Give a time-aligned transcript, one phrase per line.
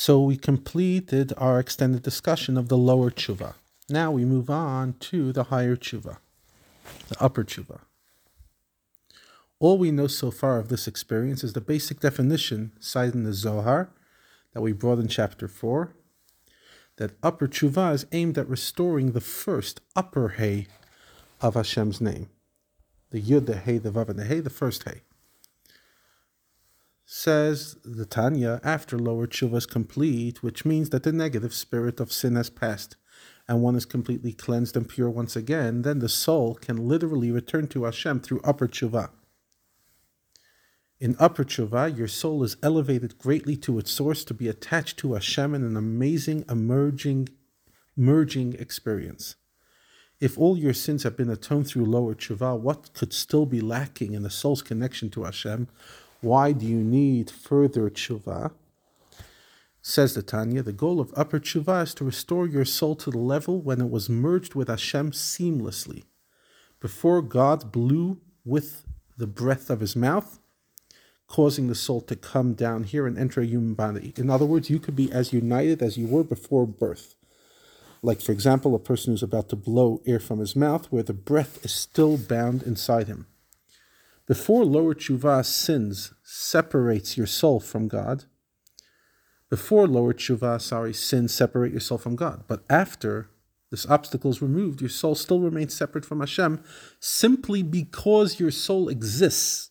[0.00, 3.54] So we completed our extended discussion of the lower tshuva.
[3.90, 6.18] Now we move on to the higher tshuva,
[7.08, 7.80] the upper tshuva.
[9.58, 13.32] All we know so far of this experience is the basic definition cited in the
[13.32, 13.90] Zohar
[14.54, 15.92] that we brought in chapter 4
[16.98, 20.68] that upper tshuva is aimed at restoring the first upper Hey
[21.40, 22.28] of Hashem's name.
[23.10, 25.00] The Yud, the Hey, the Vav, and the Hey, the first Hey.
[27.10, 32.12] Says the Tanya, after lower tshuva is complete, which means that the negative spirit of
[32.12, 32.96] sin has passed
[33.48, 37.66] and one is completely cleansed and pure once again, then the soul can literally return
[37.68, 39.08] to Hashem through upper tshuva.
[41.00, 45.14] In upper tshuva, your soul is elevated greatly to its source to be attached to
[45.14, 47.30] Hashem in an amazing emerging,
[47.96, 49.36] merging experience.
[50.20, 54.12] If all your sins have been atoned through lower tshuva, what could still be lacking
[54.12, 55.68] in the soul's connection to Hashem?
[56.20, 58.52] Why do you need further tshuva?
[59.80, 63.18] Says the Tanya, the goal of upper tshuva is to restore your soul to the
[63.18, 66.04] level when it was merged with Hashem seamlessly.
[66.80, 68.84] Before God blew with
[69.16, 70.40] the breath of his mouth,
[71.28, 74.12] causing the soul to come down here and enter a human body.
[74.16, 77.14] In other words, you could be as united as you were before birth.
[78.02, 81.12] Like, for example, a person who's about to blow air from his mouth where the
[81.12, 83.26] breath is still bound inside him.
[84.28, 88.26] Before lower tshuva sins separates your soul from God,
[89.48, 92.44] before lower tshuva, sorry, sins separate your soul from God.
[92.46, 93.30] But after
[93.70, 96.62] this obstacle is removed, your soul still remains separate from Hashem
[97.00, 99.70] simply because your soul exists.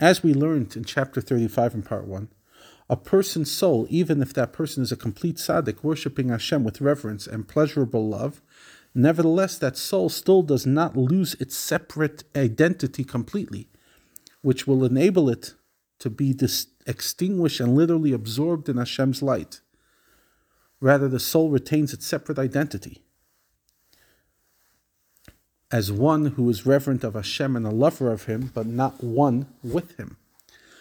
[0.00, 2.28] As we learned in chapter 35 in part 1,
[2.90, 7.28] a person's soul, even if that person is a complete tzaddik, worshipping Hashem with reverence
[7.28, 8.42] and pleasurable love,
[8.94, 13.68] nevertheless, that soul still does not lose its separate identity completely,
[14.42, 15.54] which will enable it
[15.98, 19.60] to be dis- extinguished and literally absorbed in Hashem's light.
[20.80, 23.02] Rather, the soul retains its separate identity.
[25.70, 29.46] As one who is reverent of Hashem and a lover of Him, but not one
[29.62, 30.16] with Him.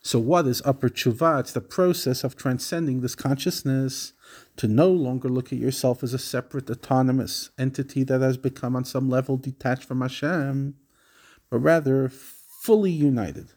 [0.00, 1.40] So, what is upper tshuva?
[1.40, 4.14] It's the process of transcending this consciousness
[4.56, 8.84] to no longer look at yourself as a separate, autonomous entity that has become, on
[8.84, 10.74] some level, detached from Hashem,
[11.50, 13.52] but rather fully united.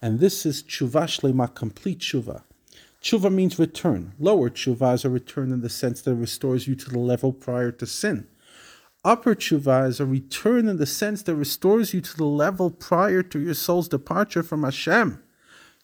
[0.00, 2.42] And this is tshuva shlema, complete tshuva.
[3.02, 4.14] Tshuva means return.
[4.18, 7.32] Lower tshuva is a return in the sense that it restores you to the level
[7.32, 8.26] prior to sin.
[9.04, 13.22] Upper tshuva is a return in the sense that restores you to the level prior
[13.22, 15.22] to your soul's departure from Hashem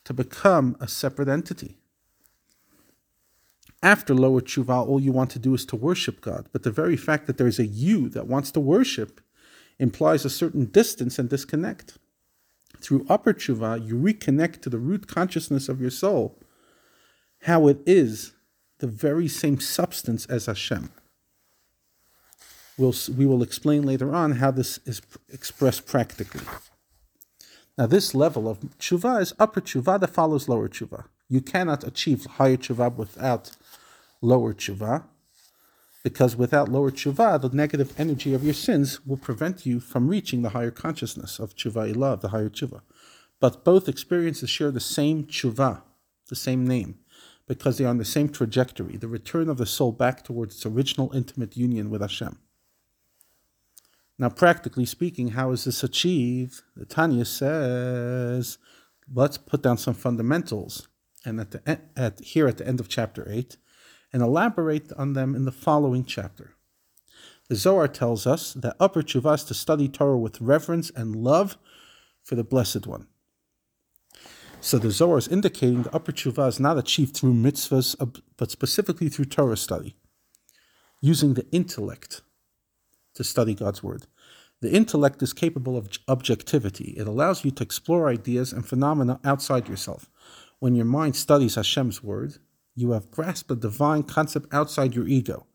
[0.05, 1.79] to become a separate entity.
[3.85, 6.47] After lower tshuva, all you want to do is to worship God.
[6.53, 9.21] But the very fact that there's a you that wants to worship
[9.79, 11.99] implies a certain distance and disconnect.
[12.81, 16.41] Through upper tshuva, you reconnect to the root consciousness of your soul,
[17.43, 18.33] how it is
[18.79, 20.91] the very same substance as Hashem.
[22.79, 26.47] We'll, we will explain later on how this is expressed practically.
[27.77, 31.05] Now, this level of tshuva is upper tshuva that follows lower tshuva.
[31.29, 33.51] You cannot achieve higher tshuva without
[34.25, 35.05] lower tshuva,
[36.03, 40.43] because without lower tshuva, the negative energy of your sins will prevent you from reaching
[40.43, 42.81] the higher consciousness of tshuva love, the higher tshuva.
[43.41, 45.83] But both experiences share the same tshuva,
[46.29, 46.99] the same name,
[47.47, 50.67] because they are on the same trajectory, the return of the soul back towards its
[50.67, 52.39] original intimate union with Hashem.
[54.19, 56.63] Now, practically speaking, how is this achieved?
[56.77, 58.59] The Tanya says,
[59.13, 60.89] let's put down some fundamentals,
[61.25, 63.57] and at the at here at the end of chapter eight,
[64.15, 66.55] and elaborate on them in the following chapter.
[67.49, 71.59] The Zohar tells us that upper tshuva is to study Torah with reverence and love
[72.23, 73.09] for the Blessed One.
[74.61, 78.07] So the Zohar is indicating the upper tshuva is not achieved through mitzvahs, uh,
[78.39, 79.97] but specifically through Torah study,
[81.03, 82.23] using the intellect
[83.15, 84.07] to study God's word.
[84.61, 86.95] The intellect is capable of objectivity.
[86.97, 90.09] It allows you to explore ideas and phenomena outside yourself.
[90.61, 92.39] When your mind studies Hashem's word,
[92.75, 95.47] you have grasped a divine concept outside your ego.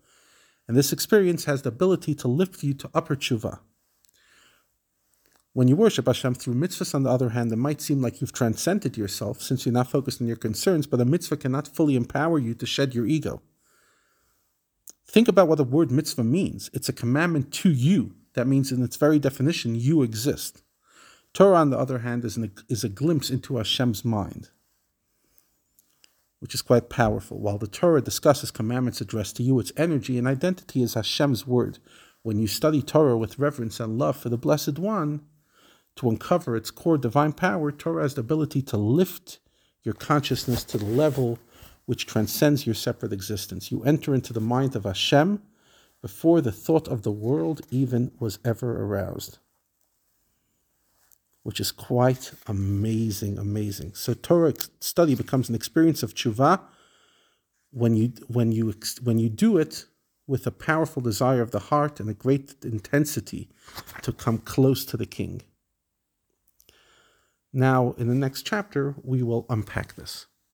[0.67, 3.59] And this experience has the ability to lift you to upper tshuva.
[5.53, 8.31] When you worship Hashem through mitzvahs, on the other hand, it might seem like you've
[8.31, 12.37] transcended yourself since you're not focused on your concerns, but a mitzvah cannot fully empower
[12.37, 13.41] you to shed your ego.
[15.07, 16.69] Think about what the word mitzvah means.
[16.71, 18.13] It's a commandment to you.
[18.35, 20.61] That means, in its very definition, you exist.
[21.33, 24.51] Torah, on the other hand, is, an, is a glimpse into Hashem's mind,
[26.39, 27.39] which is quite powerful.
[27.39, 31.79] While the Torah discusses commandments addressed to you, its energy and identity is Hashem's word.
[32.21, 35.21] When you study Torah with reverence and love for the Blessed One,
[35.97, 39.39] to uncover its core divine power, Torah has the ability to lift
[39.83, 41.39] your consciousness to the level
[41.85, 43.71] which transcends your separate existence.
[43.71, 45.41] You enter into the mind of Hashem
[46.01, 49.39] before the thought of the world even was ever aroused.
[51.49, 53.95] Which is quite amazing, amazing.
[53.95, 56.61] So Torah study becomes an experience of tshuva
[57.71, 59.85] when you when you when you do it
[60.27, 63.49] with a powerful desire of the heart and a great intensity
[64.03, 65.41] to come close to the king.
[67.51, 70.27] Now, in the next chapter, we will unpack this.